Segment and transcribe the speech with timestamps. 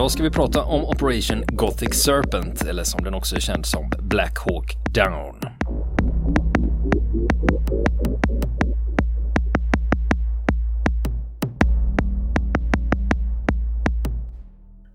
[0.00, 3.90] Idag ska vi prata om Operation Gothic Serpent, eller som den också är känd som
[4.02, 5.40] Black Hawk Down.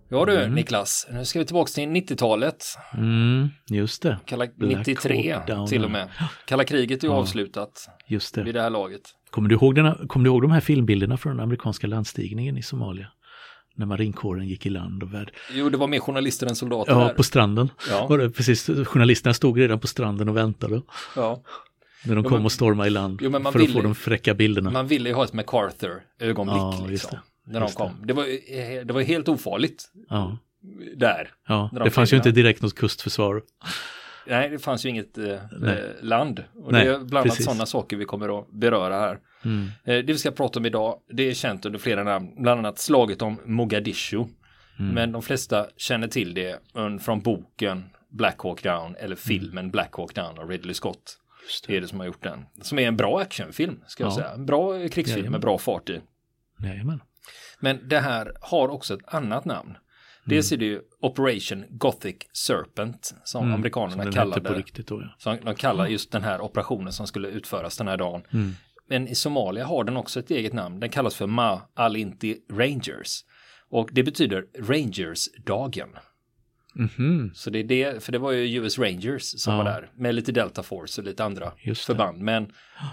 [0.10, 2.66] Ja du Niklas, nu ska vi tillbaka till 90-talet.
[2.94, 4.20] Mm, just det.
[4.26, 5.68] Kalla, Black 93 Hawk Down.
[5.68, 6.10] till och med.
[6.46, 8.52] Kalla kriget är ju avslutat Just vid det.
[8.52, 9.02] det här laget.
[9.30, 12.62] Kommer du, ihåg denna, kommer du ihåg de här filmbilderna från den amerikanska landstigningen i
[12.62, 13.08] Somalia?
[13.76, 15.32] När marinkåren gick i land och värld.
[15.54, 17.14] Jo, det var mer journalister än soldater Ja, där.
[17.14, 17.70] på stranden.
[17.90, 18.08] Ja.
[18.08, 20.82] Var det, precis, journalisterna stod redan på stranden och väntade.
[21.16, 21.42] Ja.
[22.06, 23.20] När de Jo, kom men- och stormade i land.
[23.24, 24.72] Jo, men man för att ville- få de fräcka bilderna.
[24.72, 27.10] Man ville ju ha ett MacArthur-ögonblick Ja, liksom.
[27.46, 27.52] det.
[27.52, 27.92] När de kom.
[28.04, 30.38] Det var, ju- det var ju helt ofarligt Ja,
[30.96, 31.30] där.
[31.48, 31.70] ja.
[31.74, 33.42] De det fanns ju inte direkt något kustförsvar.
[34.28, 35.40] Nej, det fanns ju inget eh, eh,
[36.02, 36.44] land.
[36.56, 39.20] Och Nej, det är bland annat sådana saker vi kommer att beröra här.
[39.46, 39.66] Mm.
[39.84, 42.80] Eh, det vi ska prata om idag, det är känt under flera namn, bland annat
[42.80, 44.18] slaget om Mogadishu.
[44.80, 44.94] Mm.
[44.94, 48.96] Men de flesta känner till det mm, från boken Black Hawk Down Mm.
[49.06, 51.18] eller filmen Black Hawk Down av Ridley Scott.
[51.68, 52.46] Det är det som har gjort den.
[52.62, 54.16] Som är en bra actionfilm, ska jag Ja.
[54.16, 54.30] säga.
[54.34, 55.32] En bra krigsfilm Jajamän.
[55.32, 56.02] med bra fart i.
[56.64, 57.02] Jajamän.
[57.60, 59.78] Men det här har också ett annat namn.
[60.26, 63.56] Dels är det ju Operation Gothic Serpent som Mm.
[63.56, 65.16] amerikanerna Som hette på riktigt då, ja.
[65.18, 68.24] Som de kallar just den här operationen som skulle utföras den här dagen.
[68.34, 68.52] Mm.
[68.90, 70.80] Men i Somalia har den också ett eget namn.
[70.80, 73.24] Den kallas för Ma Al-Inti Rangers.
[73.70, 75.90] Och det betyder Rangers-dagen.
[76.76, 77.32] Mhm.
[77.36, 79.58] Så det är det, för det var ju US Rangers som Ja.
[79.58, 79.92] var där.
[79.96, 82.18] Med lite Delta Force och lite andra förband.
[82.22, 82.44] Men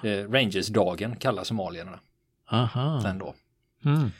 [0.05, 2.01] eh, Rangers-dagen kallar somalierna
[2.51, 3.01] Aha.
[3.03, 3.35] den då.
[3.85, 4.11] Mm.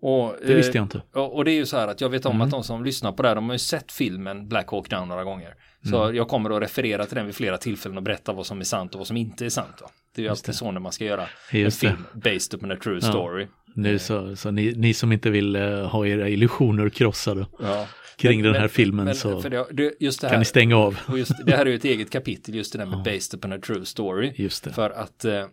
[0.00, 1.02] Och, Det visste eh, jag inte.
[1.12, 2.44] Och, det är ju så här att jag vet om Mm.
[2.44, 5.08] att de som lyssnar på det här, de har ju sett filmen Black Hawk Down
[5.08, 5.54] några gånger.
[5.90, 6.16] Så Mm.
[6.16, 8.94] jag kommer att referera till den vid flera tillfällen och berätta vad som är sant
[8.94, 9.78] och vad som inte är sant.
[9.82, 9.88] Va?
[10.14, 10.52] Det är ju alltid det.
[10.58, 11.96] så när man ska göra Just en det.
[11.96, 13.08] film based upon a true Ja.
[13.08, 13.46] story.
[13.74, 17.86] Nu så, så ni, ni som inte vill eh, ha era illusioner krossade Ja.
[18.16, 20.44] kring Men- den här men- filmen men så det, det, just det kan här, ni
[20.44, 20.98] stänga av.
[21.16, 23.02] just, det här är ju ett eget kapitel, just det där med Ja.
[23.04, 24.32] based upon a true story.
[24.36, 24.72] Just det.
[24.72, 25.44] För att eh,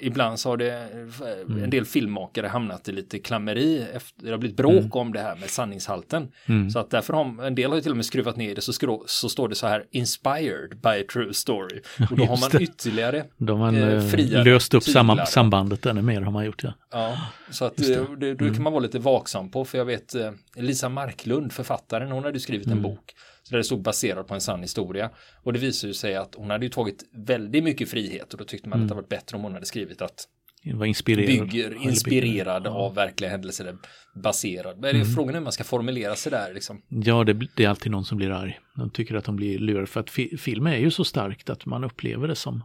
[0.00, 3.86] ibland så har det eh, en del filmmakare hamnat i lite klammeri.
[3.94, 6.28] Efter, det har blivit bråk om det här med sanningshalten.
[6.46, 6.70] Mm.
[6.70, 8.72] Så att därför har en del har ju till och med skruvat ner det så,
[8.72, 11.80] skrå, så står det så här inspired by a true story.
[12.10, 13.24] Och då har man ytterligare.
[13.36, 16.72] De har eh, eh, löst upp samma, sambandet ännu mer har man gjort ja.
[16.90, 17.18] Ja,
[17.50, 17.94] så att det.
[17.94, 21.52] eh, det, då kan man vara lite vaksam på för jag vet eh, Lisa Marklund,
[21.52, 23.14] författaren, hon hade skrivit en bok.
[23.42, 25.10] Så där det stod baserat på en sann historia.
[25.42, 28.44] Och det visar ju sig att hon hade ju tagit väldigt mycket frihet och då
[28.44, 30.28] tyckte man att det var bättre om hon hade skrivit att
[30.64, 31.48] var inspirerad.
[31.48, 32.70] bygger, inspirerad ja.
[32.70, 33.78] av verkliga händelser, eller
[34.14, 34.78] baserad.
[34.80, 36.82] Men det är frågan hur man ska formulera sig där liksom.
[36.88, 38.58] Ja, det, det är alltid någon som blir arg.
[38.76, 41.66] De tycker att de blir lurade för att fi, film är ju så starkt att
[41.66, 42.64] man upplever det som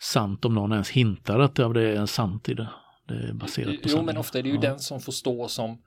[0.00, 2.68] sant om någon ens hintar att det är sant i det.
[3.08, 4.06] Det är baserat på Jo, sanning.
[4.06, 4.60] men ofta är det ju ja.
[4.60, 5.82] den som får stå som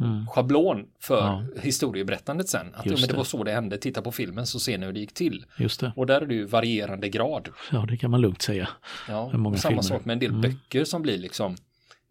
[0.00, 0.26] Mm.
[0.26, 1.44] schablon för Ja.
[1.62, 2.74] historieberättandet sen.
[2.74, 4.92] Att Just men det var så det hände, titta på filmen så ser ni hur
[4.92, 5.44] det gick till.
[5.58, 5.92] Just det.
[5.96, 7.48] Och där är det ju varierande grad.
[7.72, 8.68] Ja, det kan man lugnt säga.
[9.08, 9.82] Ja, samma filmer?
[9.82, 10.40] sak med en del Mm.
[10.40, 11.56] böcker som blir liksom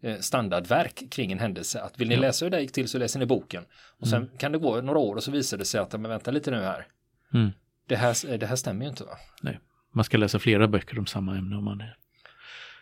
[0.02, 1.80] eh, standardverk kring en händelse.
[1.82, 2.20] Att vill ni Ja.
[2.20, 3.64] läsa hur det gick till så läser ni boken.
[4.00, 6.30] Och sen kan det gå några år och så visar det sig att, men vänta
[6.30, 6.86] lite nu här.
[7.34, 7.50] Mm.
[7.88, 9.10] Det här, det här stämmer ju inte va?
[9.42, 9.60] Nej.
[9.94, 11.96] Man ska läsa flera böcker om samma ämne om man är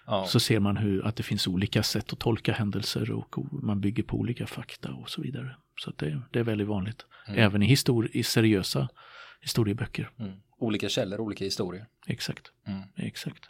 [0.06, 3.80] Ja, så ser man hur, att det finns olika sätt att tolka händelser och man
[3.80, 5.56] bygger på olika fakta och så vidare.
[5.80, 7.06] Så det, det är väldigt vanligt.
[7.28, 7.40] Mm.
[7.40, 8.88] Även i, histori- i seriösa
[9.40, 10.10] historieböcker.
[10.18, 10.32] mm.
[10.58, 11.86] Olika källor, olika historier.
[12.06, 12.52] Exakt.
[12.66, 12.80] Mm.
[12.96, 13.44] Exakt.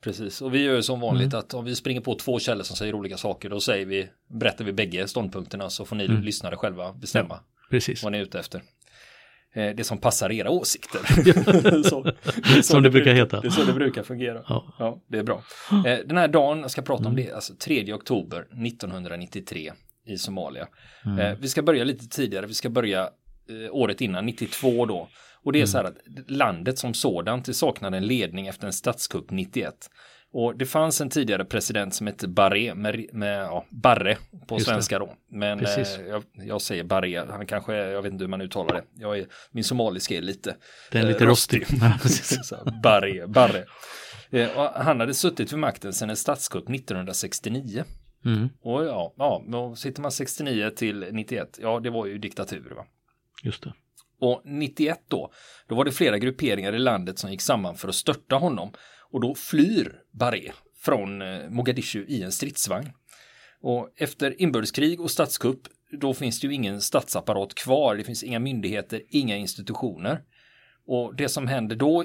[0.00, 1.38] Precis, och vi gör ju som vanligt Mm.
[1.38, 4.64] att om vi springer på två källor som säger olika saker, då säger vi, berättar
[4.64, 6.22] vi bägge ståndpunkterna så får ni Mm.
[6.22, 7.40] lyssnare själva bestämma
[7.70, 8.02] Precis.
[8.02, 8.62] vad ni är ute efter.
[9.54, 11.00] Eh, Det som passar era åsikter.
[11.82, 12.12] så,
[12.54, 13.40] det Som det brukar heta.
[13.40, 14.44] Det är så det brukar fungera.
[14.48, 14.74] Ja.
[14.78, 15.42] Ja, det är bra.
[15.86, 17.10] Eh, Den här dagen jag ska prata Mm.
[17.12, 19.72] om det, alltså 3 oktober 1993
[20.06, 20.66] i Somalia.
[21.04, 21.18] Mm.
[21.18, 23.08] Eh, Vi ska börja lite tidigare, vi ska börja
[23.70, 25.08] året innan, 92 då.
[25.42, 25.96] Och det är så här att
[26.28, 29.74] landet som sådant, det saknade en ledning efter en statskupp 91.
[30.36, 34.16] Och det fanns en tidigare president som hette Barre, med, med ja, Barre
[34.46, 34.72] på Just det.
[34.72, 35.14] svenska då.
[35.30, 38.84] Men eh, jag, jag säger Barre, han kanske, jag vet inte hur man uttalar det.
[38.94, 40.56] Jag är, min somaliska är lite
[40.90, 41.66] Den är eh, lite rostig.
[42.82, 43.64] Barre, Barre.
[44.30, 47.84] Eh, han hade suttit vid makten sedan en statskupp 1969.
[48.24, 48.48] Mm.
[48.62, 52.84] Och ja, ja, då sitter man 69 till 91, ja det var ju diktatur va.
[53.42, 53.72] Just det.
[54.20, 55.32] Och 91 då,
[55.68, 58.72] då var det flera grupperingar i landet som gick samman för att störta honom.
[59.14, 62.92] Och då flyr Barré från eh, Mogadishu i en stridsvagn.
[63.60, 67.94] Och efter inbördeskrig och statskupp, då finns det ju ingen statsapparat kvar.
[67.94, 70.22] Det finns inga myndigheter, inga institutioner.
[70.86, 72.04] Och det som händer då,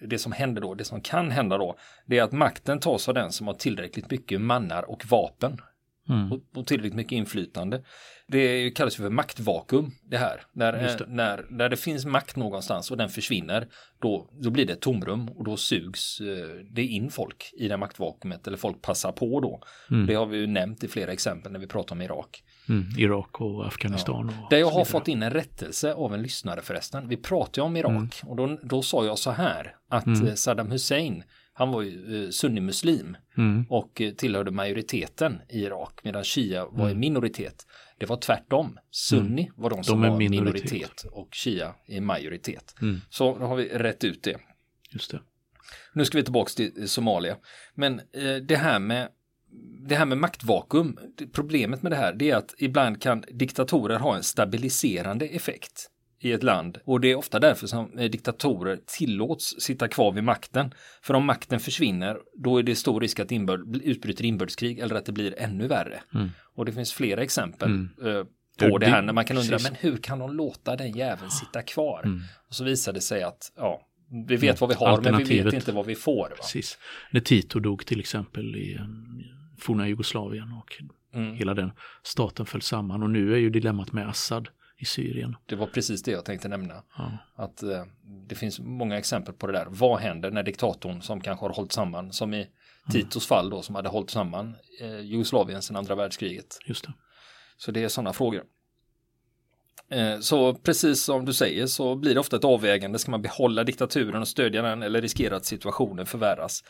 [0.00, 1.76] det som händer då, det som kan hända då,
[2.06, 5.60] det är att makten tas av den som har tillräckligt mycket mannar och vapen.
[6.08, 6.32] Mm.
[6.32, 7.82] och, och tillräckligt mycket inflytande.
[8.28, 10.40] Det kallas för maktvakuum det här.
[10.52, 11.00] När, det.
[11.00, 13.68] eh, När, när det finns makt någonstans och den försvinner
[14.00, 16.26] då, då blir det ett tomrum och då sugs eh,
[16.70, 19.60] det in folk i det maktvakuumet eller folk passar på då.
[19.90, 20.06] Mm.
[20.06, 22.42] Det har vi ju nämnt i flera exempel när vi pratar om Irak.
[22.68, 22.84] Mm.
[22.98, 24.28] Irak och Afghanistan.
[24.28, 27.08] Och Där jag har fått in en rättelse av en lyssnare förresten.
[27.08, 28.08] Vi pratade ju om Irak Mm.
[28.30, 31.22] och då, då sa jag så här att eh, Saddam Hussein
[31.56, 33.66] han var ju eh, sunnimuslim Mm.
[33.70, 36.90] och eh, tillhörde majoriteten i Irak medan shia var Mm.
[36.90, 37.66] i minoritet.
[37.98, 38.78] Det var tvärtom.
[38.90, 40.72] Sunni var de som är var minoritet.
[40.72, 41.04] minoritet.
[41.12, 42.74] och shia i majoritet.
[42.82, 43.00] Mm.
[43.10, 44.36] Så då har vi rätt ut det.
[44.90, 45.20] Just det.
[45.92, 47.36] Nu ska vi tillbaka till Somalia.
[47.74, 49.08] Men eh, det här med
[49.88, 50.98] det här med maktvakuum,
[51.32, 55.90] problemet med det här det är att ibland kan diktatorer ha en stabiliserande effekt
[56.24, 60.24] i ett land och det är ofta därför som eh, diktatorer tillåts sitta kvar vid
[60.24, 60.74] makten.
[61.02, 65.06] För om makten försvinner då är det stor risk att inbörd, utbryter inbörskrig eller att
[65.06, 66.00] det blir ännu värre.
[66.14, 66.28] Mm.
[66.54, 67.88] Och det finns flera exempel Mm.
[68.16, 68.24] eh,
[68.70, 69.70] på det det- här när man kan undra precis.
[69.70, 72.02] men hur kan de låta den jäveln sitta kvar?
[72.04, 72.20] Mm.
[72.48, 73.80] Och så visar det sig att ja,
[74.28, 76.28] vi vet vad vi har men vi vet inte vad vi får.
[76.30, 76.36] Va?
[76.36, 76.78] Precis.
[77.10, 78.80] När Tito dog till exempel i eh,
[79.58, 80.82] forna Jugoslavien och
[81.14, 81.34] Mm.
[81.34, 81.72] hela den
[82.02, 85.36] staten föll samman och nu är ju dilemmat med Assad i Syrien.
[85.46, 86.82] Det var precis det jag tänkte nämna.
[86.98, 87.18] Ja.
[87.36, 87.84] Att eh,
[88.28, 89.66] det finns många exempel på det där.
[89.70, 92.46] Vad händer när diktatorn som kanske har hållit samman, som i
[92.92, 96.58] Titos fall då, som hade hållit samman eh, Jugoslavien sedan andra världskriget.
[96.66, 96.92] Just det.
[97.56, 98.42] Så det är sådana frågor.
[99.90, 102.98] Eh, så precis som du säger så blir det ofta ett avvägande.
[102.98, 106.62] Ska man behålla diktaturen och stödja den eller riskera att situationen förvärras?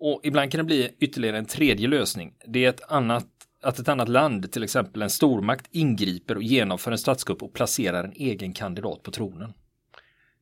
[0.00, 2.34] Och ibland kan det bli ytterligare en tredje lösning.
[2.46, 3.26] Det är ett annat,
[3.62, 8.04] att ett annat land, till exempel en stormakt, ingriper och genomför en statskupp och placerar
[8.04, 9.52] en egen kandidat på tronen.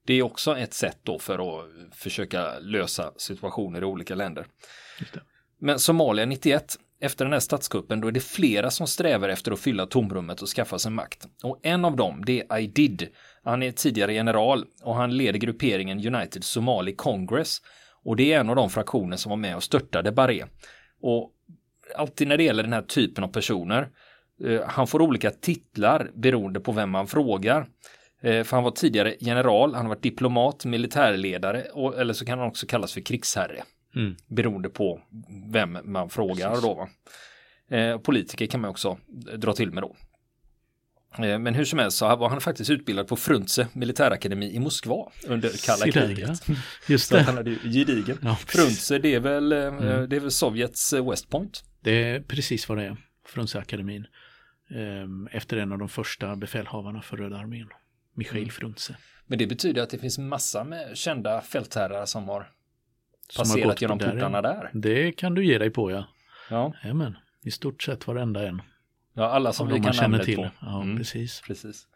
[0.06, 4.46] Det är också ett sätt då för att försöka lösa situationer i olika länder.
[5.60, 9.60] Men Somalia 91, efter den här statskuppen, då är det flera som strävar efter att
[9.60, 11.26] fylla tomrummet och skaffa sig makt.
[11.42, 13.08] Och en av dem, det är Aidid.
[13.44, 17.62] Han är tidigare general och han leder grupperingen United Somali Congress.
[18.04, 20.46] Och det är en av de fraktioner som var med och störtade Barre.
[21.00, 21.32] Och
[21.96, 23.88] alltid när det gäller den här typen av personer,
[24.44, 27.66] eh, han får olika titlar beroende på vem man frågar.
[28.22, 32.38] Eh, för han var tidigare general, han har varit diplomat, militärledare och, eller så kan
[32.38, 33.62] han också kallas för krigsherre
[33.96, 34.16] Mm.
[34.26, 35.00] beroende på
[35.52, 36.74] vem man frågar då.
[36.74, 36.88] Va?
[37.76, 38.98] Eh, politiker kan man också
[39.36, 39.96] dra till med då.
[41.24, 45.12] Eh, men hur som helst så var han faktiskt utbildad på Frunze militärakademi i Moskva
[45.26, 46.42] under kalla kriget.
[46.88, 47.22] Just Så det.
[47.22, 48.18] han hade ju gedigen.
[48.22, 48.60] Ja, precis.
[48.60, 50.08] Frunze det är väl, eh, Mm.
[50.08, 51.62] det är väl Sovjets West Point.
[51.86, 52.96] Det är precis vad det är.
[53.26, 54.06] Frunzeakademin.
[54.70, 57.68] Ehm, Efter en av de första befälhavarna för Röda armén.
[58.14, 58.50] Michail Mm.
[58.50, 58.96] Frunze.
[59.26, 62.50] Men det betyder att det finns massa med kända fältherrar som har
[63.28, 64.70] Som har passerat gått genom där, portarna där.
[64.72, 66.04] Det kan du ge dig på ja.
[66.50, 67.16] Ja, Jajamän.
[67.44, 68.62] I stort sett varenda en.
[69.14, 70.36] ja alla som Av vi kan namnet till.
[70.36, 70.50] på.
[70.60, 70.96] Ja, Mm.
[70.96, 71.40] precis.
[71.46, 71.86] Precis.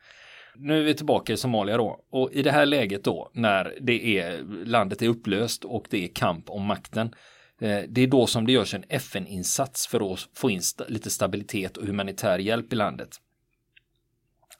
[0.57, 4.19] Nu är vi tillbaka i Somalia då och i det här läget då när det
[4.19, 7.15] är landet är upplöst och det är kamp om makten.
[7.61, 11.77] Eh, det är då som det görs en FN-insats för att få in lite stabilitet
[11.77, 13.17] och humanitär hjälp i landet.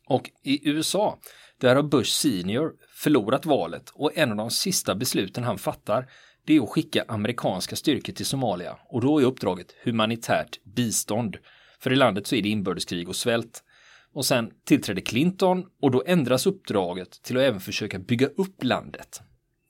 [0.07, 1.19] Och i USA,
[1.61, 6.07] där har Bush senior förlorat valet och en av de sista besluten han fattar
[6.45, 11.37] det är att skicka amerikanska styrkor till Somalia och då är uppdraget humanitärt bistånd.
[11.81, 13.65] För i landet så är det inbördeskrig och svält.
[14.13, 19.21] Och sen tillträdde Clinton och då ändras uppdraget till att även försöka bygga upp landet.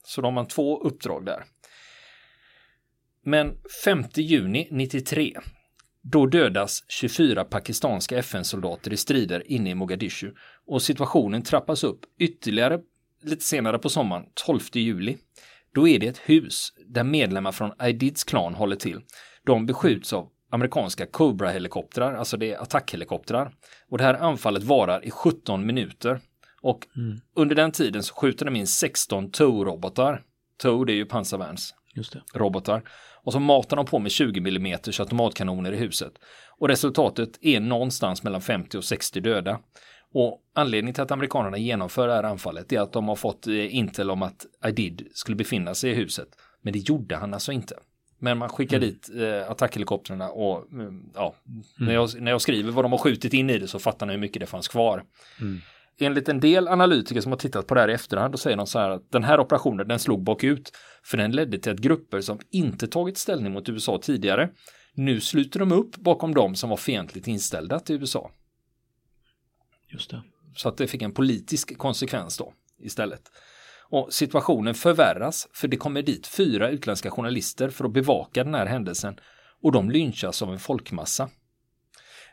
[0.03, 1.43] Så då har man två uppdrag där.
[3.25, 5.33] Men 5 juni 93
[6.03, 10.31] då dödas 24 pakistanska FN-soldater i strider inne i Mogadishu
[10.67, 12.79] och situationen trappas upp ytterligare
[13.23, 15.17] lite senare på sommaren, 12 juli.
[15.73, 19.01] Då är det ett hus där medlemmar från Aidids klan håller till.
[19.45, 23.53] De beskjuts av amerikanska Cobra-helikoptrar, alltså det är attackhelikoptrar.
[23.89, 26.19] Och det här anfallet varar i 17 minuter.
[26.61, 26.87] Och
[27.35, 30.21] under den tiden så skjuter de in 16 TOW-robotar.
[30.57, 31.73] TOW det är ju pansarvärns.
[32.33, 32.83] Robotar.
[33.23, 36.13] Och så matar de på med 20 mm automatkanoner i huset.
[36.59, 39.59] Och resultatet är någonstans mellan 50 och 60 döda.
[40.13, 43.75] Och anledningen till att amerikanerna genomför det här anfallet är att de har fått eh,
[43.75, 46.27] intel om att Aidid skulle befinna sig i huset.
[46.61, 47.75] Men det gjorde han alltså inte.
[48.19, 51.35] Men man skickar dit eh, attackhelikoptrarna och mm, ja,
[51.77, 54.13] när, jag, när jag skriver vad de har skjutit in i det så fattar ni
[54.13, 55.03] hur mycket det fanns kvar.
[55.99, 58.67] Enligt en del analytiker som har tittat på det här i efterhand, då säger de
[58.67, 60.71] så här att den här operationen den slog bakut
[61.03, 64.49] för den ledde till att grupper som inte tagit ställning mot USA tidigare
[64.93, 68.31] nu sluter de upp bakom dem som var fientligt inställda till USA.
[69.87, 70.23] Just det.
[70.55, 73.31] Så att det fick en politisk konsekvens då istället.
[73.89, 78.65] Och situationen förvärras för det kommer dit fyra utländska journalister för att bevaka den här
[78.65, 79.15] händelsen
[79.61, 81.29] och de lynchas av en folkmassa.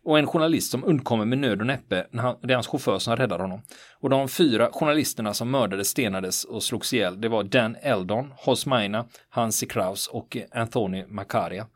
[0.02, 2.98] Och en journalist som undkommer med nöd och näppe, när han, det är hans chaufför
[2.98, 3.62] som räddar honom.
[4.00, 8.66] Och de fyra journalisterna som mördades, stenades och slogs ihjäl, det var Dan Eldon, Hos
[8.66, 11.66] Maina, Hansi Kraus och Anthony Macaria.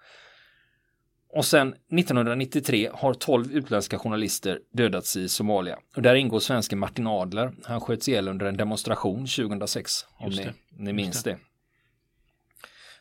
[1.34, 5.78] Och sen 1993 har 12 utländska journalister dödats i Somalia.
[5.96, 7.52] Och där ingår svensken Martin Adler.
[7.64, 9.92] Han sköts ihjäl under en demonstration 2006.
[10.18, 10.54] Om ni, det.
[10.78, 11.38] ni minns Just det.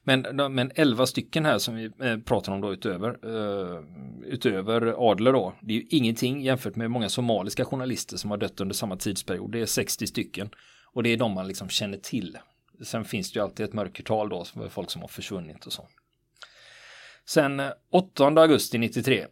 [0.03, 0.21] Men,
[0.55, 3.83] men 11 stycken här som vi eh, pratar om då utöver, eh,
[4.25, 5.53] utöver Adler då.
[5.61, 9.51] Det är ju ingenting jämfört med många somaliska journalister som har dött under samma tidsperiod.
[9.51, 10.49] Det är 60 stycken.
[10.93, 12.37] Och det är de man liksom känner till.
[12.83, 15.87] Sen finns det ju alltid ett mörkertal då, för folk som har försvunnit och så.
[17.25, 19.25] Sen eh, 8 augusti 93,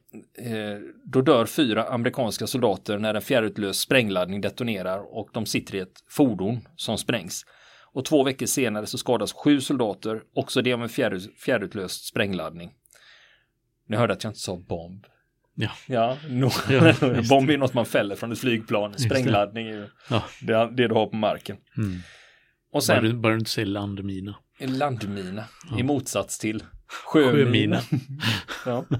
[1.04, 6.04] då dör fyra amerikanska soldater när en fjärrutlös sprängladdning detonerar och de sitter i ett
[6.08, 7.46] fordon som sprängs.
[7.94, 12.72] Och två veckor senare så skadas sju soldater, också det av en fjärr, fjärrutlös sprängladdning.
[13.88, 15.06] Ni hörde att jag inte sa bomb.
[15.56, 15.72] Ja.
[15.88, 16.50] Ja, no.
[16.70, 16.94] Ja,
[17.30, 19.00] bomb är något man fäller från ett flygplan.
[19.00, 20.24] Sprängladdning är ju Ja.
[20.42, 21.58] det, det du har på marken.
[21.78, 22.00] Mm.
[22.72, 24.36] Och sen bara du inte säger landmina.
[24.60, 25.80] landmina Ja.
[25.80, 27.82] i motsats till sjömina.
[28.48, 29.00] Sjömina.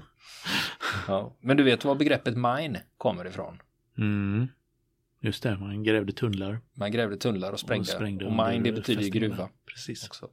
[1.08, 1.36] Ja.
[1.40, 3.58] Men du vet var begreppet mine kommer ifrån?
[3.98, 4.48] Mm.
[5.22, 6.60] Just det, man grävde tunnlar.
[6.74, 7.80] Man grävde tunnlar och sprängde.
[7.80, 10.06] Och, sprängde mine det betyder ju gruva Precis.
[10.06, 10.28] också.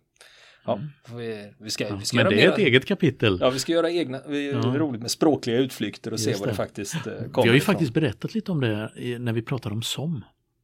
[0.65, 0.79] Ja,
[1.15, 3.37] vi, vi ska, Ja, vi ska men göra det är ett eget kapitel.
[3.41, 4.57] Ja, vi ska göra egna, vi, Ja.
[4.57, 6.55] det är roligt med språkliga utflykter och se Just vad det det.
[6.55, 7.73] faktiskt eh, kommer Vi har ju ifrån.
[7.73, 10.23] faktiskt berättat lite om det när vi pratade om SOM.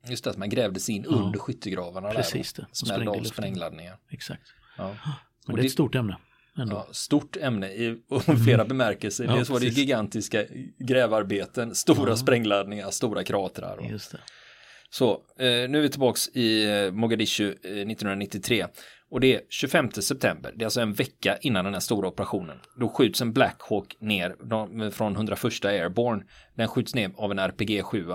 [0.09, 1.15] Just det, att man grävde sig in Ja.
[1.15, 2.65] under skyttegravarna Precis där det.
[2.65, 3.97] och Och smällde av sprängladdningar.
[4.09, 4.43] Exakt.
[4.77, 4.83] Ja.
[4.87, 4.93] Men
[5.47, 6.17] Och det är det- ett stort ämne.
[6.57, 6.75] Ändå.
[6.75, 7.97] Ja, stort ämne i
[8.45, 9.23] flera bemärkelser.
[9.25, 9.77] Ja, Dels var det precis.
[9.79, 10.43] gigantiska
[10.79, 12.15] grävarbeten, stora Ja.
[12.15, 13.77] sprängladdningar, stora kratrar.
[13.77, 13.85] Och...
[13.91, 14.19] Just det.
[14.89, 18.65] Så, eh, nu är vi tillbaks i eh, Mogadishu eh, 1993.
[19.09, 22.57] Och det är 25 september, det är alltså en vecka innan den här stora operationen.
[22.79, 26.23] Då skjuts en Black Hawk ner från 101 Airborne.
[26.55, 28.05] Den skjuts ner av en RPG 7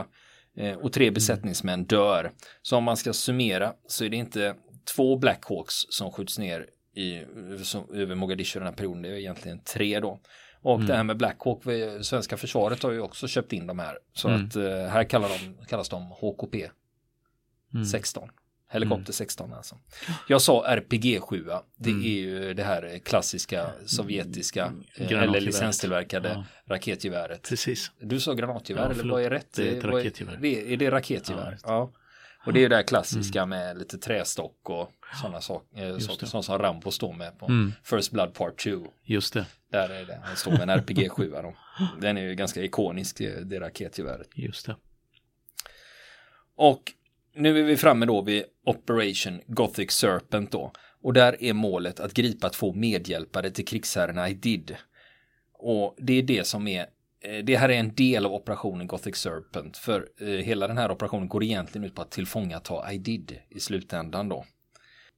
[0.58, 2.30] eh, och tre besättningsmän dör.
[2.62, 4.54] Så om man ska summera så är det inte
[4.96, 6.66] två Black Hawks som skjuts ner
[6.98, 7.24] i,
[7.62, 10.20] som, över Mogadishu den här perioden, det är egentligen tre då.
[10.62, 13.78] Och det här med Black Hawk, vi- svenska försvaret har ju också köpt in de
[13.78, 13.98] här.
[14.12, 14.44] Så Mm.
[14.46, 16.70] att eh, här kallar de, kallas de HKP
[17.74, 17.84] Mm.
[17.86, 18.28] 16.
[18.70, 19.76] Helikopter 16 alltså.
[20.28, 21.44] Jag sa RPG 7.
[21.76, 22.02] Det Mm.
[22.04, 26.44] är ju det här klassiska sovjetiska eh, eller licenstillverkade Ja.
[26.74, 27.48] raketgeväret.
[27.48, 27.90] Precis.
[28.00, 29.52] Du sa granatgevär Ja, eller vad är rätt?
[29.56, 30.38] Det är ett raketgevär.
[30.40, 31.58] Det är, det raketgevär?
[31.62, 31.90] Ja,
[32.48, 34.90] Och det är ju det här klassiska med lite trästock och
[35.20, 35.82] sådana saker.
[35.82, 36.26] Eh, saker det.
[36.26, 37.72] sånt som Rambo står med på Mm.
[37.82, 38.70] First Blood Part 2.
[39.04, 39.46] Just det.
[39.70, 40.20] Där är det.
[40.24, 41.30] Han står med en RPG 7.
[41.30, 41.54] Då.
[42.00, 44.28] Den är ju ganska ikonisk, det, det raketgeväret.
[44.34, 44.76] Just det.
[46.56, 46.92] Och
[47.34, 50.72] nu är vi framme då vid Operation Gothic Serpent då.
[51.02, 54.76] Och där är målet att gripa två medhjälpare till krigsherrarna i DID.
[55.52, 56.86] Och det är det som är eh,
[57.44, 61.28] det här är en del av operationen Gothic Serpent för eh, hela den här operationen
[61.28, 64.44] går egentligen ut på att tillfångata IDID i slutändan då.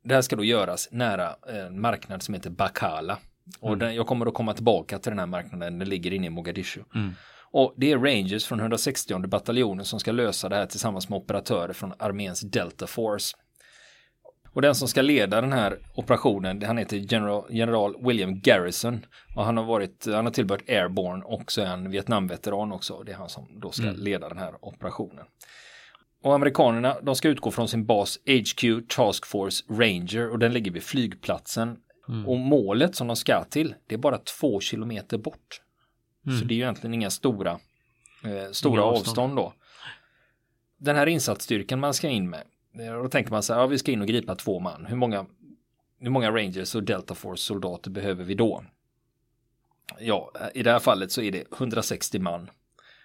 [0.05, 3.19] Det här ska då göras nära en marknad som heter Bakala.
[3.61, 6.31] Och den, jag kommer att komma tillbaka till den här marknaden, den ligger inne i
[6.31, 6.81] Mogadishu.
[6.95, 7.13] Mm.
[7.53, 11.73] Och det är Rangers från 160 bataljonen som ska lösa det här tillsammans med operatörer
[11.73, 13.37] från arméns Delta Force.
[14.53, 19.07] Och den som ska leda den här operationen, han heter General, General William Garrison.
[19.37, 23.03] Och han har varit, han har tillhört Airborne och så är han Vietnamveteran också.
[23.03, 23.97] Det är han som då ska Mm.
[24.01, 25.25] leda den här operationen.
[26.23, 30.71] Och amerikanerna, de ska utgå från sin bas HQ Task Force Ranger och den ligger
[30.71, 31.77] vid flygplatsen.
[32.09, 32.29] Mm.
[32.29, 35.61] Och målet som de ska till, det är bara två kilometer bort.
[36.25, 36.49] Så Mm.
[36.49, 37.51] det är ju egentligen inga stora,
[38.25, 39.09] eh, stora Inga avstånd.
[39.09, 39.37] avstånd.
[39.37, 39.53] då.
[40.79, 43.93] Den här insatsstyrkan man ska in med, då tänker man så här, ja vi ska
[43.93, 44.87] in och gripa två man.
[44.87, 45.27] Hur många,
[46.01, 48.65] hur många Rangers och Delta Force soldater behöver vi då?
[49.99, 52.51] Ja, i det här fallet så är det 160 man.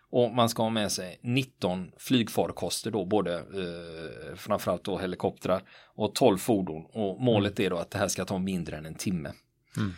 [0.09, 5.63] Och man ska ha med sig 19 flygfarkoster då, både eh, framförallt då helikoptrar
[5.95, 6.85] och 12 fordon.
[6.85, 9.31] Och målet är då att det här ska ta mindre än en timme.
[9.77, 9.93] Mm.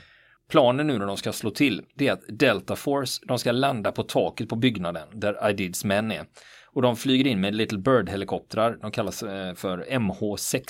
[0.50, 3.92] Planen nu när de ska slå till, det är att Delta Force, de ska landa
[3.92, 6.26] på taket på byggnaden där IDIDs män är.
[6.78, 10.64] Och de flyger in med Little Bird-helikoptrar, de kallas eh, för MH6.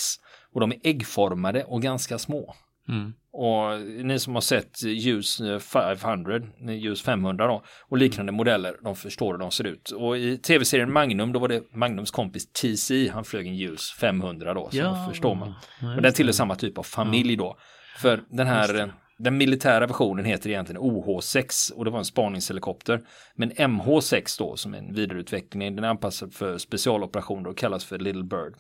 [0.54, 2.56] Och de är äggformade och ganska små.
[2.90, 3.14] Mm.
[3.32, 9.34] Och ni som har sett Ljus 500, Ljus 500 då, och liknande modeller, de förstår
[9.34, 9.90] hur de ser ut.
[9.90, 14.54] Och i tv-serien Magnum, då var det Magnums kompis TC, han flög en Ljus 500
[14.54, 15.54] då, så då förstår man.
[15.82, 17.58] Ja, Och den tillhör samma typ av familj då.
[17.98, 23.02] För den här, den militära versionen heter egentligen OH6 och det var en spaningshelikopter.
[23.36, 28.00] Men MH6 då, som är en vidareutveckling, den är anpassad för specialoperationer och kallas för
[28.00, 28.54] Little Bird.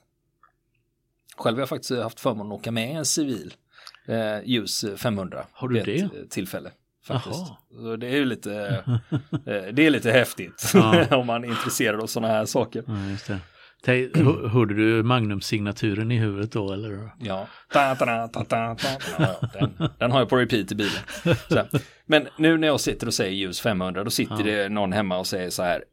[1.37, 3.53] Själv har jag faktiskt haft förmånen att åka med en civil
[4.07, 5.45] eh, ljus 500.
[5.51, 6.01] Har du det?
[6.01, 6.71] eh, tillfälle.
[7.07, 7.45] Faktiskt.
[7.69, 8.83] Så det är ju lite,
[9.31, 11.05] eh, det är lite häftigt Ja.
[11.17, 12.83] om man är intresserad av sådana här saker.
[12.87, 13.35] Ja,
[13.83, 14.17] Tänk,
[14.51, 17.11] Hörde du Magnum-signaturen i huvudet då eller?
[17.19, 17.47] Ja.
[17.73, 18.87] Ta, ta, ta, ta, ta,
[19.19, 21.01] ja, den, den har jag på repeat i bilen.
[21.49, 21.79] Så.
[22.09, 25.27] Men nu när jag sitter och säger ljus 500 då sitter det någon hemma och
[25.27, 25.83] säger så här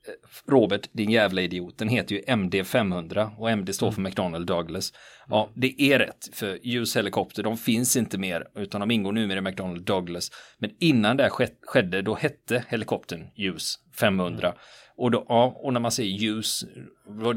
[0.48, 4.92] Robert din jävla idiot den heter ju MD 500 och MD står för McDonnell Douglas.
[5.28, 9.38] Ja det är rätt för ljus helikopter de finns inte mer utan de ingår numera
[9.38, 10.30] i McDonnell Douglas.
[10.58, 14.54] Men innan det här sked- skedde då hette helikoptern ljus 500.
[14.96, 16.64] Och, då, ja, och när man säger Hughes,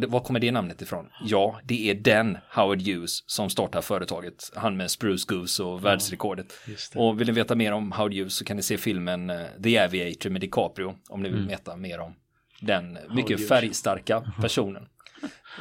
[0.08, 1.06] var, kommer det namnet ifrån?
[1.26, 4.52] Ja, det är den Howard Hughes som startar företaget.
[4.56, 6.54] Han med Spruce Goose och världsrekordet.
[6.68, 7.00] Just det.
[7.00, 9.78] Och vill ni veta mer om Howard Hughes så kan ni se filmen eh, The
[9.78, 10.96] Aviator med DiCaprio.
[11.10, 11.48] Om ni vill Mm.
[11.50, 12.14] veta mer om
[12.62, 14.88] den mycket färgstarka personen.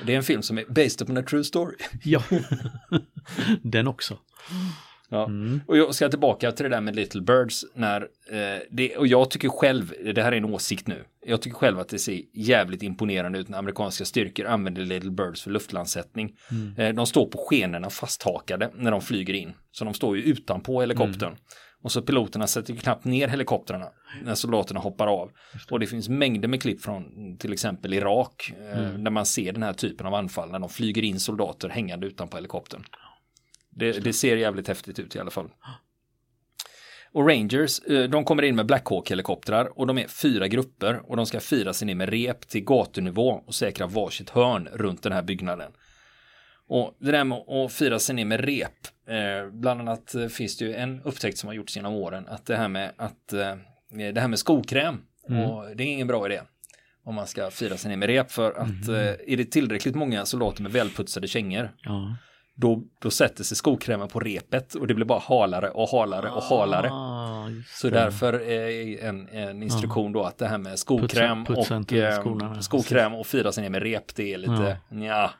[0.07, 1.77] Det är en film som är based upon a true story.
[2.05, 2.23] Ja,
[3.63, 4.19] den också.
[5.09, 5.25] Ja.
[5.27, 5.61] Mm.
[5.67, 9.31] Och jag ska tillbaka till det där med Little Birds när eh, det, och jag
[9.31, 12.83] tycker själv, det här är en åsikt nu, jag tycker själv att det ser jävligt
[12.83, 16.37] imponerande ut när amerikanska styrkor använder Little Birds för luftlandsättning.
[16.77, 20.81] Eh, de står på skenorna fasthakade när de flyger in, så de står ju utanpå
[20.81, 21.37] helikoptern.
[21.83, 23.89] Och så piloterna sätter knappt ner helikoptrarna
[24.23, 25.31] när soldaterna hoppar av.
[25.71, 29.63] Och det finns mängder med klipp från till exempel Irak eh, där man ser den
[29.63, 32.85] här typen av anfall när de flyger in soldater hängande utanpå helikoptern.
[33.71, 35.51] Det, det ser jävligt häftigt ut i alla fall.
[37.13, 41.17] Och Rangers, eh, de kommer in med Black Hawk-helikoptrar och de är fyra grupper och
[41.17, 45.13] de ska fira sig ner med rep till gatunivå och säkra varsitt hörn runt den
[45.13, 45.73] här byggnaden.
[46.69, 48.73] Och det där med att fira sig ner med rep,
[49.09, 52.47] eh, bland annat eh, finns det ju en upptäckt som har gjorts genom åren, att
[52.47, 53.55] det här med att eh,
[54.15, 56.41] det här med skokräm, och det är ingen bra idé
[57.05, 60.25] om man ska fira sig ner med rep för att eh, är det tillräckligt många
[60.27, 62.17] soldater med välputsade kängor Ja.
[62.55, 66.43] då, då sätter sig skokrämen på repet och det blir bara halare och halare och
[66.43, 66.89] halare.
[66.91, 71.93] Ah, Så därför är en, en instruktion då att det här med skokräm Putsa- och
[71.93, 72.63] eh, skorna.
[72.63, 75.31] skokräm och fira sig ner med rep det är lite, ja,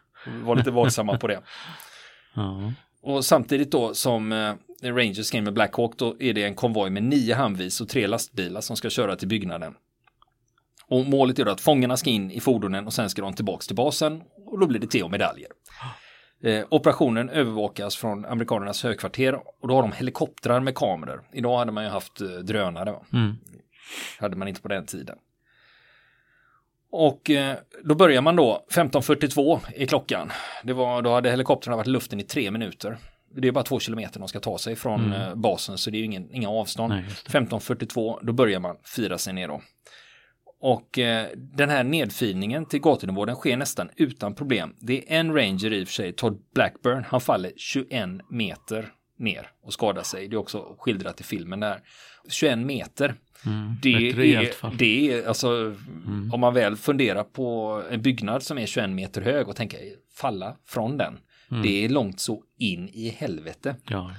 [0.45, 1.41] var lite vaksamma på det.
[2.35, 2.73] Ja.
[3.03, 6.55] Och samtidigt då som eh, Rangers ska in med Black Hawk då är det en
[6.55, 9.75] konvoj med nio handvis och tre lastbilar som ska köra till byggnaden.
[10.89, 13.67] Och målet är då att fångarna ska in i fordonen och sen ska de tillbaks
[13.67, 15.49] till basen och då blir det te och medaljer.
[16.43, 21.23] Eh, operationen övervakas från amerikanernas högkvarter och då har de helikoptrar med kameror.
[21.33, 22.93] Idag hade man ju haft eh, drönare.
[22.93, 23.05] Va?
[23.13, 23.37] Mm.
[24.19, 25.19] hade man inte på den tiden.
[26.99, 30.33] Och eh, då börjar man då 15.42 i klockan.
[30.63, 32.99] Det var, då hade helikoptrarna varit i luften i tre minuter.
[33.37, 35.99] Det är bara två kilometer de ska ta sig från eh, basen så det är
[35.99, 36.95] ju ingen, inga avstånd.
[36.95, 37.39] Nej, just det.
[37.39, 39.63] 15.42 då börjar man fira sig ner då.
[40.61, 44.77] Och eh, den här nedfilningen till gatunivå den sker nästan utan problem.
[44.81, 49.51] Det är en ranger i och för sig, Todd Blackburn, han faller 21 meter ner
[49.63, 50.29] och skadar sig.
[50.29, 51.81] Det är också skildrat i filmen där.
[52.29, 53.15] 21 meter.
[53.47, 53.75] Mm.
[53.83, 54.65] Det är.
[54.65, 54.77] Mm.
[54.79, 55.75] det är alltså,
[56.33, 59.79] om man väl funderar på en byggnad som är 21 meter hög och tänker
[60.17, 61.19] falla från den.
[61.51, 61.63] Mm.
[61.63, 63.77] Det är långt så in i helvete.
[63.89, 64.11] Ja.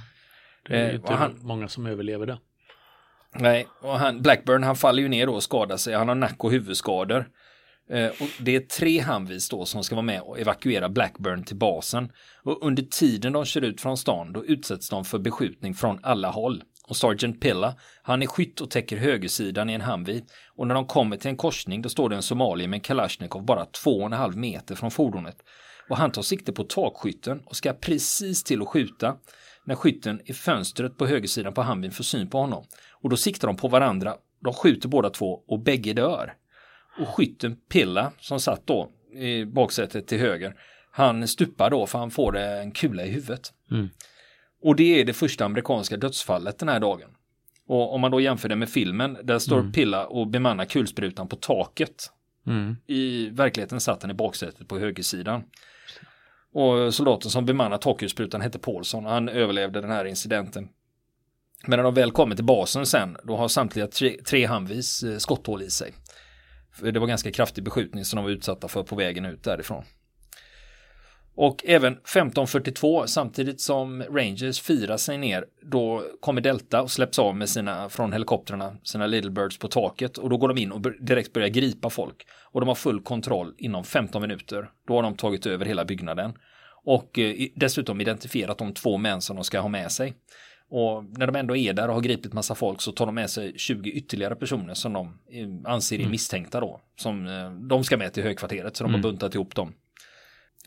[0.67, 2.37] Det är Eh, inte han- många som överlever det.
[3.39, 5.93] Nej, och han, Blackburn han faller ju ner då och skadar sig.
[5.95, 7.27] Han har nack och huvudskador.
[7.89, 11.55] Eh, och det är tre handvis då som ska vara med och evakuera Blackburn till
[11.55, 12.11] basen.
[12.43, 16.29] Och under tiden de kör ut från stan då utsätts de för beskjutning från alla
[16.29, 16.63] håll.
[16.87, 20.21] Och Sergeant Pilla, han är skytt och täcker högersidan i en Humvee.
[20.55, 23.45] Och när de kommer till en korsning då står det en somalier med en Kalashnikov
[23.45, 25.37] bara två och en halv meter från fordonet.
[25.89, 29.17] Och han tar sikte på takskytten och ska precis till att skjuta
[29.65, 32.65] när skytten i fönstret på högersidan på Humveen får syn på honom.
[32.91, 34.15] Och då siktar de på varandra.
[34.39, 36.33] De skjuter båda två och bägge dör.
[36.99, 40.55] Och skytten Pilla som satt då i baksätet till höger.
[40.91, 43.53] Han stupar då för han får en kula i huvudet.
[43.71, 43.89] Mm.
[44.61, 47.09] Och det är det första amerikanska dödsfallet den här dagen.
[47.67, 51.35] Och om man då jämför det med filmen, där står Pilla och bemannar kulsprutan på
[51.35, 52.11] taket.
[52.47, 52.75] Mm.
[52.87, 55.43] I verkligheten satt han i baksätet på högersidan.
[56.53, 60.69] Och soldaten som bemannar takkulsprutan hette Paulson och han överlevde den här incidenten.
[61.67, 65.17] Men när de väl kommer till basen sen, då har samtliga tre, tre Humvees eh,
[65.17, 65.93] skotthål i sig.
[66.71, 69.83] För det var ganska kraftig beskjutning som de var utsatta för på vägen ut därifrån.
[71.39, 77.35] Och även 1542, samtidigt som Rangers firar sig ner, då kommer Delta och släpps av
[77.35, 80.81] med sina, från helikoptrarna, sina Little Birds på taket och då går de in och
[80.81, 82.27] direkt börjar gripa folk.
[82.43, 84.69] Och de har full kontroll inom 15 minuter.
[84.87, 86.33] Då har de tagit över hela byggnaden.
[86.83, 90.13] Och eh, dessutom identifierat de två män som de ska ha med sig.
[90.69, 93.29] Och när de ändå är där och har gripit massa folk så tar de med
[93.29, 96.81] sig 20 ytterligare personer som de eh, anser är misstänkta då.
[96.95, 99.73] Som eh, de ska med till högkvarteret så de har buntat ihop dem.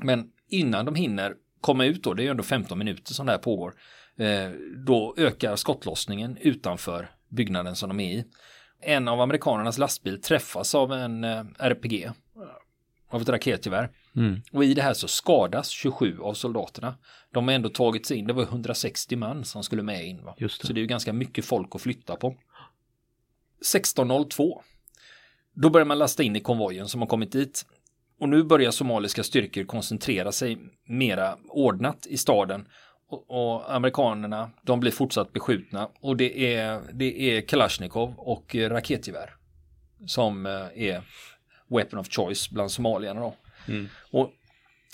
[0.03, 3.33] Men innan de hinner komma ut då, det är ju ändå 15 minuter som det
[3.33, 3.75] här pågår,
[4.19, 4.51] eh,
[4.87, 8.25] då ökar skottlossningen utanför byggnaden som de är i.
[8.83, 12.11] En av amerikanernas lastbil träffas av en eh, RPG,
[13.11, 13.91] av ett raketgevär.
[14.17, 14.43] Mm.
[14.53, 16.95] Och i det här så skadas 27 av soldaterna.
[17.33, 20.25] De har ändå tagit sig in, det var 160 man som skulle med in.
[20.25, 20.35] Va?
[20.39, 20.53] Det.
[20.53, 22.37] Så det är ju ganska mycket folk att flytta på.
[23.75, 24.61] 16.02.
[25.55, 27.67] Då börjar man lasta in i konvojen som har kommit dit.
[28.21, 32.69] Och nu börjar somaliska styrkor koncentrera sig mera ordnat i staden.
[33.29, 35.89] Och, amerikanerna, de blir fortsatt beskjutna.
[36.01, 39.35] Och det är, det är Kalashnikov och raketgevär.
[40.07, 41.03] Som eh, är
[41.69, 43.35] weapon of choice bland somalierna då.
[43.69, 43.89] Mm.
[44.11, 44.31] Och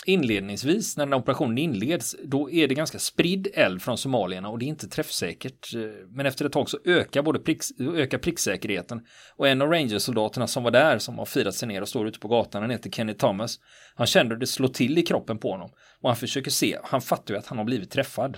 [0.05, 4.65] inledningsvis när den operationen inleds då är det ganska spridd eld från somalierna och det
[4.65, 5.75] är inte träffsäkert.
[5.75, 9.01] Eh, Men efter ett tag så ökar både prick, ökar pricksäkerheten
[9.35, 12.19] och en av rangersoldaterna som var där som har firat sig ner och står ute
[12.19, 13.59] på gatan, han heter Kenny Thomas.
[13.95, 15.69] Han kände hur det slå till i kroppen på honom
[16.01, 18.37] och han försöker se, han fattar ju att han har blivit träffad.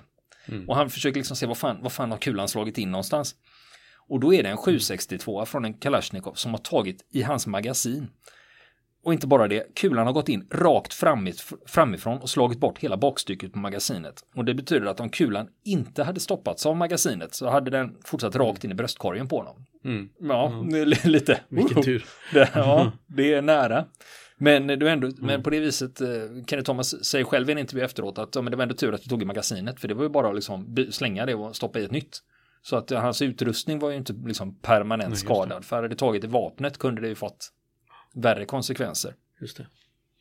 [0.67, 3.35] Och han försöker liksom se vad fan, vad fan har kulan slagit in någonstans.
[4.07, 8.07] Och då är det en 762 från en Kalashnikov som har tagit i hans magasin.
[9.09, 12.97] Och inte bara det, kulan har gått in rakt framif framifrån och slagit bort hela
[12.97, 14.23] bakstycket på magasinet.
[14.35, 18.35] Och det betyder att om kulan inte hade stoppats av magasinet så hade den fortsatt
[18.35, 19.65] rakt in i bröstkorgen på honom.
[19.85, 20.09] Mm.
[20.19, 21.39] Ja, är lite.
[21.49, 22.05] Vilken tur.
[22.33, 23.85] Det, ja, det är nära.
[24.37, 26.07] Men, du ändå, men på det viset, eh,
[26.47, 28.93] Kenneth Thomas säger själv i en intervju efteråt att ja, men det var ändå tur
[28.93, 31.55] att du tog i magasinet för det var ju bara att liksom slänga det och
[31.55, 32.19] stoppa i ett nytt.
[32.61, 35.65] Så att eh, hans utrustning var ju inte liksom permanent Nej, skadad.
[35.65, 37.53] För hade det tagit i vapnet kunde det ju fått
[38.15, 39.15] värre konsekvenser.
[39.41, 39.67] Just det.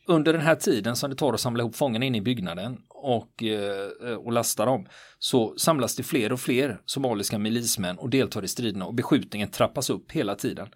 [0.06, 3.42] Under den här tiden som det tar att samla ihop fångarna in i byggnaden och,
[3.42, 4.86] eh, och lasta dem
[5.18, 9.90] så samlas det fler och fler somaliska milismän och deltar i striderna och beskjutningen trappas
[9.90, 10.68] upp hela tiden.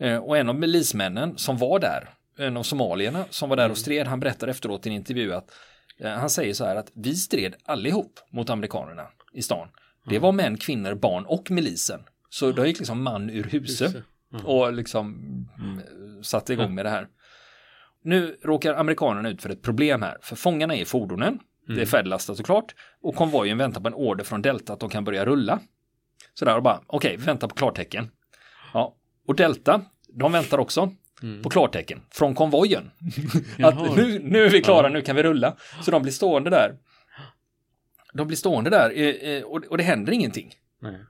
[0.00, 3.78] Eh, och en av milismännen som var där, en av somalierna som var där och
[3.78, 5.50] stred, han berättar efteråt i en intervju att
[6.00, 9.68] eh, han säger så här att vi stred allihop mot amerikanerna i stan.
[10.06, 12.00] Det var män, kvinnor, barn och milisen.
[12.30, 13.94] Så då gick liksom man ur huset
[14.44, 15.14] och liksom
[15.58, 15.80] mm,
[16.22, 17.08] satte igång med det här.
[18.02, 21.38] Nu råkar amerikanerna ut för ett problem här, för fångarna är i fordonen.
[21.66, 22.74] Det är färdiglastat såklart.
[23.00, 25.60] Och konvojen väntar på en order från Delta att de kan börja rulla.
[26.34, 28.10] Så där och bara, okej, vi väntar på klartecken.
[28.72, 30.90] Ja, och Delta, de väntar också
[31.42, 32.90] på klartecken från konvojen.
[33.62, 35.56] Att nu, nu är vi klara, nu kan vi rulla.
[35.82, 36.76] Så de blir stående där.
[38.12, 40.54] De blir stående där eh, eh, och, det händer ingenting.
[40.80, 41.00] Nej.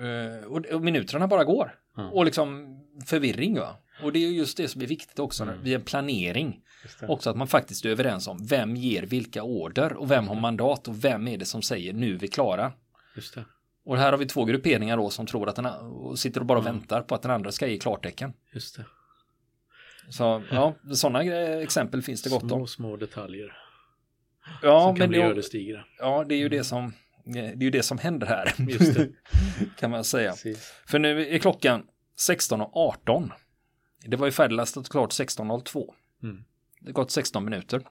[0.00, 1.74] Eh, och minuterna bara går.
[1.98, 2.10] Ja.
[2.10, 3.76] Och liksom förvirring va.
[4.02, 5.62] Och det är ju just det som är viktigt också Mm.
[5.62, 6.60] vid en planering.
[7.00, 7.06] Det.
[7.06, 10.88] Också att man faktiskt är överens om vem ger vilka order och vem har mandat
[10.88, 12.72] och vem är det som säger nu är vi klara.
[13.16, 13.44] Just det.
[13.84, 16.58] Och här har vi två grupperingar då som tror att den och sitter och bara
[16.58, 16.72] Mm.
[16.74, 18.32] väntar på att den andra ska ge klartecken.
[18.54, 18.84] Just det.
[20.10, 21.22] Så ja, sådana
[21.62, 22.66] exempel finns det gott Små, om.
[22.66, 23.52] små detaljer
[24.62, 25.84] Ja, som kan men bli det, ödesdigra.
[25.98, 26.90] ja, det är ju det som eh,
[27.32, 28.54] det är ju det som händer här.
[29.78, 30.30] Kan man säga.
[30.30, 30.72] Precis.
[30.86, 31.82] För nu är klockan
[32.28, 33.30] 16.18.
[34.06, 35.94] Det var ju färdiglastat klart 16.02.
[36.22, 36.44] Mm.
[36.80, 37.82] Det har gått 16 minuter.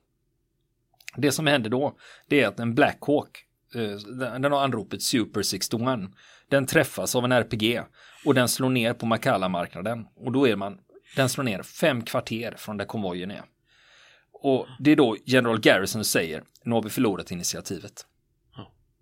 [1.15, 1.97] Det som händer då,
[2.27, 3.45] det är att en Black Hawk,
[3.75, 5.81] eh, den den har anropet Super 61,
[6.49, 7.81] den träffas av en RPG
[8.25, 10.05] och den slår ner på Makala-marknaden.
[10.15, 10.79] Och då är man,
[11.15, 13.43] den slår ner fem kvarter från där konvojen är.
[14.31, 18.05] Och det är då General Garrison säger, nu har vi förlorat initiativet.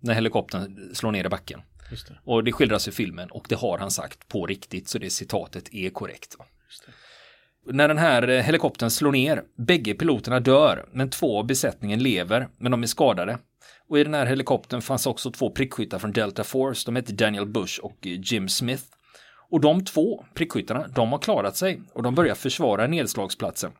[0.00, 1.60] När helikoptern slår ner i backen.
[1.90, 2.18] Det.
[2.24, 5.74] Och det skildras i filmen och det har han sagt på riktigt så det citatet
[5.74, 6.36] är korrekt.
[7.66, 12.48] När den här eh, helikoptern slår ner, bägge piloterna dör, men två av besättningen lever,
[12.58, 13.38] men de är skadade.
[13.88, 17.46] Och i den här helikoptern fanns också två prickskyttar från Delta Force, de heter Daniel
[17.46, 18.84] Bush och eh, Jim Smith.
[19.50, 23.72] Och de två prickskyttarna, de har klarat sig och de börjar försvara nedslagsplatsen.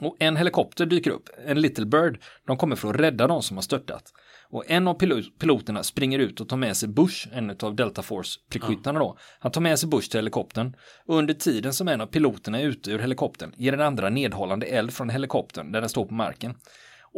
[0.00, 3.56] Och en helikopter dyker upp, en Little Bird, de kommer för att rädda de som
[3.56, 4.12] har störtat.
[4.50, 8.02] Och en av pilo- piloterna springer ut och tar med sig Bush, en av Delta
[8.02, 9.18] Force prickskyttarna då.
[9.40, 12.90] Han tar med sig Bush till helikoptern under tiden som en av piloterna är ute
[12.90, 16.54] ur helikoptern ger den andra nedhållande eld från helikoptern där den står på marken.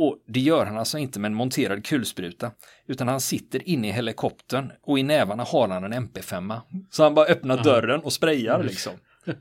[0.00, 2.50] Och det gör han alltså inte med en monterad kulspruta
[2.88, 6.60] utan han sitter inne i helikoptern och i nävarna har han en MP5.
[6.90, 8.92] Så han bara öppnar dörren och sprayar liksom.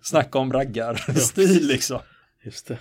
[0.02, 2.00] Snacka om raggarstil liksom.
[2.44, 2.78] Just det.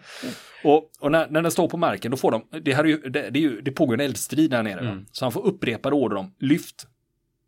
[0.64, 2.96] Och, och när, när den står på marken då får de, det, här är ju,
[2.96, 4.80] det, det, är ju, det pågår en eldstrid där nere.
[4.80, 5.06] Mm.
[5.12, 6.86] Så han får upprepade order om lyft.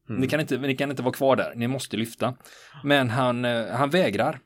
[0.08, 0.20] Mm.
[0.20, 2.34] Ni, kan inte, ni kan inte vara kvar där, ni måste lyfta.
[2.84, 4.40] Men han, eh, han vägrar.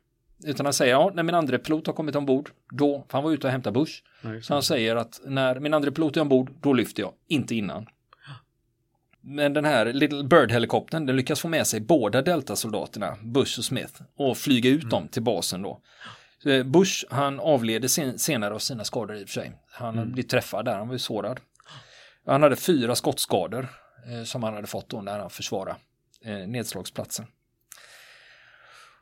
[0.44, 3.32] Utan han säger, ja, när min andra pilot har kommit ombord, då, för han var
[3.32, 3.86] ute och hämtade.
[4.22, 7.12] Ja, just Så han säger att när min andra pilot är ombord, då lyfter jag,
[7.28, 7.86] inte innan.
[9.20, 14.02] Men den här Little Bird-helikoptern, den lyckas få med sig båda Delta-soldaterna, Bush och Smith,
[14.16, 15.80] och flyga ut dem till basen då.
[16.44, 19.52] Eh, Bush, han avled sen, senare av sina skador i och för sig.
[19.70, 20.12] Han mm.
[20.12, 21.40] blev träffad där, han var ju sårad.
[22.26, 23.68] Han hade fyra skottskador
[24.06, 25.76] eh, som han hade fått då när han försvarade
[26.24, 27.26] eh, nedslagsplatsen.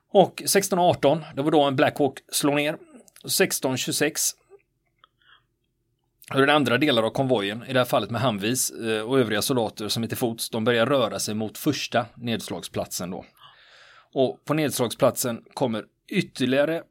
[0.09, 2.79] Och 16.18, det var då en Black Hawk slår ner.
[3.25, 4.35] 16.26
[6.35, 9.43] och den andra delar av konvojen, i det här fallet med Humvees eh, och övriga
[9.43, 13.25] soldater som är till fots, de börjar röra sig mot första nedslagsplatsen då.
[14.13, 16.83] Och på nedslagsplatsen kommer ytterligare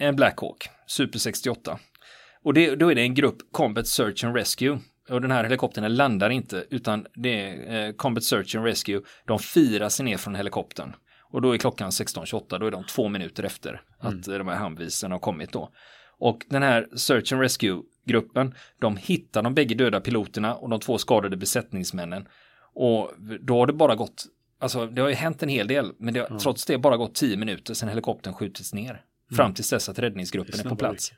[0.00, 1.78] en Black Hawk, Super 68.
[2.42, 4.78] Och det, då är det en grupp Combat Search and Rescue.
[5.08, 9.00] Och den här helikoptern landar inte, utan det är eh, Combat Search and Rescue.
[9.26, 10.92] De firar sig ner från helikoptern.
[11.30, 14.38] Och då är klockan 16.28, då är de två minuter efter att mm.
[14.38, 15.70] de här Humveesen har kommit då.
[16.18, 20.98] Och den här Search and Rescue-gruppen, de hittar de bägge döda piloterna och de två
[20.98, 22.28] skadade besättningsmännen.
[22.74, 24.24] Och då har det bara gått,
[24.60, 26.38] alltså det har ju hänt en hel del, men det har mm.
[26.38, 29.04] trots det bara gått tio minuter sedan helikoptern skjutits ner.
[29.30, 29.36] Mm.
[29.36, 31.12] Fram tills dess att räddningsgruppen är, på plats.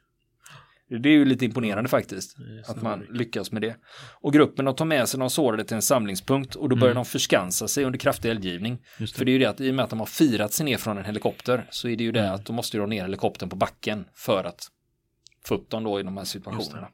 [1.00, 2.36] Det är ju lite imponerande faktiskt.
[2.66, 3.76] Att man lyckas med det.
[4.20, 7.04] Och gruppen de tar med sig de sårade till en samlingspunkt och då börjar mm.
[7.04, 8.78] de förskansa sig under kraftig eldgivning.
[9.14, 10.76] För det är ju det att i och med att de har firat sig ner
[10.76, 12.34] från en helikopter så är det ju det mm.
[12.34, 14.68] att de måste dra ner helikoptern på backen för att
[15.44, 16.88] få upp dem då i de här situationerna.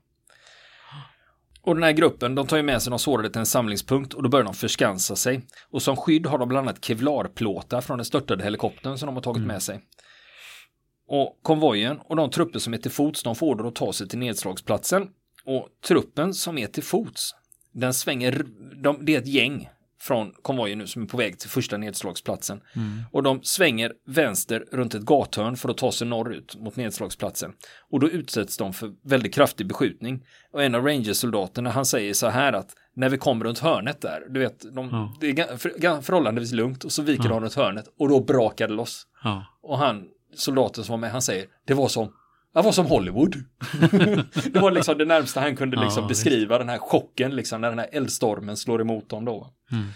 [1.63, 4.23] Och den här gruppen, de tar ju med sig de sårade till en samlingspunkt och
[4.23, 5.47] då börjar de förskansa sig.
[5.71, 9.23] Och som skydd har de bland annat kevlarplåtar från den störtade helikoptern som de har
[9.23, 9.49] tagit mm.
[9.49, 9.81] med sig.
[11.09, 14.19] Och konvojen och de trupper som är till fots, de får då ta sig till
[14.19, 15.09] nedslagsplatsen.
[15.45, 17.35] Och truppen som är till fots,
[17.73, 18.45] den svänger,
[18.83, 19.69] de, det är ett gäng
[20.01, 22.61] från konvojen nu som är på väg till första nedslagsplatsen.
[22.77, 23.03] Mm.
[23.13, 27.53] Och de svänger vänster runt ett gathörn för att ta sig norrut mot nedslagsplatsen.
[27.91, 30.25] Och då utsätts de för väldigt kraftig beskjutning.
[30.53, 34.27] Och en av rangersoldaterna han säger så här att när vi kommer runt hörnet där,
[34.29, 35.17] du vet, de, ja.
[35.21, 37.31] det är förhållandevis lugnt och så viker ja.
[37.31, 39.07] de runt hörnet och då brakar det loss.
[39.25, 39.47] Ja.
[39.63, 40.05] Och han,
[40.39, 42.13] soldaten som var med, han säger det var som
[42.55, 43.35] det var som Hollywood.
[44.53, 46.61] det var liksom det närmsta han kunde liksom ja, beskriva visst.
[46.61, 49.55] den här chocken, liksom när den här eldstormen slår emot dem då.
[49.73, 49.87] Mm.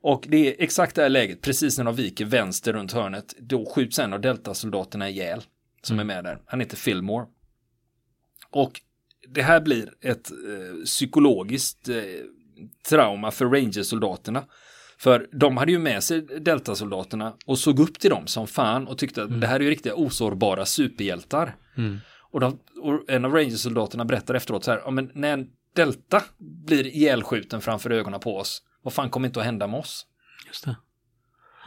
[0.00, 3.66] Och det är exakt det här läget, precis när de viker vänster runt hörnet, då
[3.66, 5.42] skjuts en av deltasoldaterna ihjäl,
[5.82, 6.10] som mm.
[6.10, 6.42] är med där.
[6.46, 7.26] Han heter Fillmore.
[8.50, 8.80] Och
[9.28, 11.96] det här blir ett eh, psykologiskt eh,
[12.88, 14.44] trauma för Rangersoldaterna.
[15.04, 18.98] För de hade ju med sig deltasoldaterna och såg upp till dem som fan och
[18.98, 19.40] tyckte att mm.
[19.40, 21.56] det här är ju riktiga osårbara superhjältar.
[21.76, 21.98] Mm.
[22.30, 26.22] Och, de, och, en av rangersoldaterna berättar efteråt så här, ja, men när en delta
[26.38, 30.06] blir ihjälskjuten framför ögonen på oss, vad fan kommer inte att hända med oss?
[30.46, 30.76] Just det.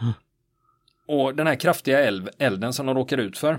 [0.01, 0.13] Mm.
[1.07, 3.53] Och den här kraftiga eld, elden som de råkar ut för,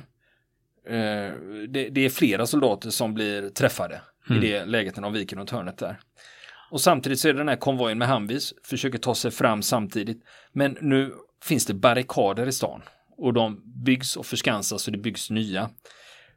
[0.87, 1.33] eh,
[1.69, 4.43] det, det, är flera soldater som blir träffade i mm.
[4.43, 6.01] det läget när de viker runt hörnet där.
[6.71, 10.23] Och samtidigt så är det den här konvojen med Humvees, försöker ta sig fram samtidigt.
[10.53, 12.83] Men nu finns det barrikader i stan.
[13.17, 15.71] Och de byggs och förskansas och det byggs nya.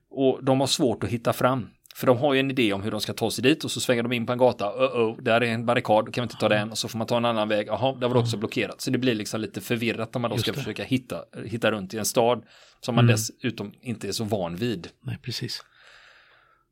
[0.09, 1.69] Och de har svårt att hitta fram.
[1.95, 3.79] För de har ju en idé om hur de ska ta sig dit och så
[3.79, 4.65] svänger de in på en gata.
[4.65, 6.71] Uh -oh, där är en barrikad, kan vi inte ta den?
[6.71, 7.67] Och så får man ta en annan väg.
[7.67, 8.81] Jaha, där var det också blockerat.
[8.81, 11.97] Så det blir liksom lite förvirrat om man då ska försöka hitta, hitta runt i
[11.97, 12.43] en stad
[12.79, 13.13] som man mm.
[13.13, 14.87] dessutom inte är så van vid.
[15.03, 15.63] Nej, precis.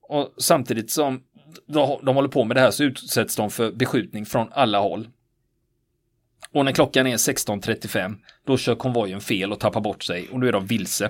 [0.09, 1.23] Och samtidigt som
[1.67, 5.07] de, håller på med det här så utsätts de för beskjutning från alla håll.
[6.51, 10.47] Och när klockan är 16.35 då kör konvojen fel och tappar bort sig och nu
[10.47, 11.09] är de vilse.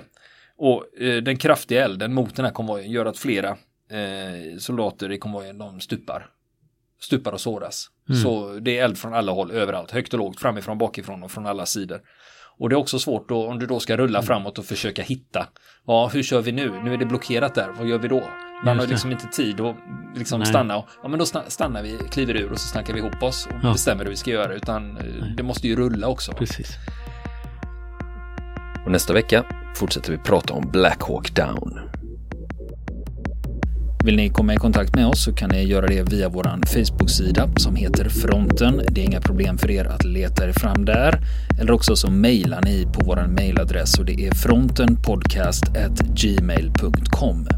[0.56, 3.48] Och eh, den kraftiga elden mot den här konvojen gör att flera
[3.90, 6.26] eh, soldater i konvojen de stupar.
[7.00, 7.90] Stupar och såras.
[8.08, 8.20] Mm.
[8.22, 11.46] Så det är eld från alla håll överallt, högt och lågt, framifrån, bakifrån och från
[11.46, 12.00] alla sidor.
[12.58, 14.26] Och det är också svårt då om du då ska rulla mm.
[14.26, 15.46] framåt och försöka hitta.
[15.86, 16.82] Ja, hur kör vi nu?
[16.84, 17.68] Nu är det blockerat där.
[17.78, 18.22] Vad gör vi då?
[18.64, 19.76] Man har liksom inte tid att
[20.14, 23.22] liksom stanna och ja men då stannar vi, kliver ur och så snackar vi ihop
[23.22, 23.72] oss och ja.
[23.72, 25.34] bestämmer hur vi ska göra utan eh, Nej.
[25.36, 26.32] det måste ju rulla också.
[26.32, 26.76] Precis.
[28.84, 29.44] Och nästa vecka
[29.76, 31.80] fortsätter vi prata om Black Hawk Down.
[34.04, 37.48] Vill ni komma i kontakt med oss så kan ni göra det via vår Facebook-sida
[37.56, 38.82] som heter Fronten.
[38.88, 41.20] Det är inga problem för er att leta er fram där.
[41.60, 45.64] Eller också så mejlar ni på vår mejladress och det är frontenpodcast
[46.14, 47.48] gmail.com.